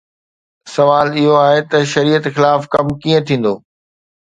[0.75, 3.53] سوال اهو آهي ته شريعت خلاف ڪم ڪيئن ٿيندو؟